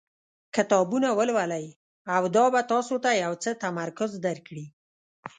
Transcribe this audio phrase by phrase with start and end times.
[0.55, 1.65] کتابونه ولولئ
[2.15, 4.65] او دا به تاسو ته یو څه تمرکز درکړي.